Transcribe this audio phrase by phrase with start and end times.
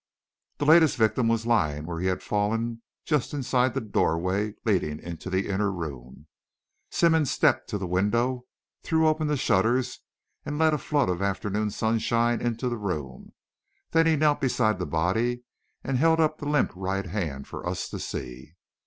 [0.57, 5.29] The latest victim was lying where he had fallen, just inside the doorway leading into
[5.29, 6.25] the inner room.
[6.89, 8.47] Simmonds stepped to the window,
[8.81, 9.99] threw open the shutters,
[10.43, 13.33] and let a flood of afternoon sunshine into the room.
[13.91, 15.43] Then he knelt beside the body,
[15.83, 18.55] and held up the limp right hand for us to see.